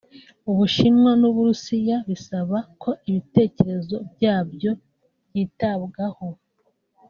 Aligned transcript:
u 0.49 0.51
Bushinwa 0.57 1.11
n’u 1.19 1.31
Burusiya 1.35 1.97
bisaba 2.09 2.57
ko 2.81 2.91
ibitekerezo 3.09 3.95
byabyo 4.13 4.71
byitabwaho 5.29 6.27